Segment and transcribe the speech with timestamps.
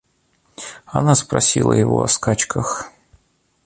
[0.87, 2.89] Она спросила его о скачках.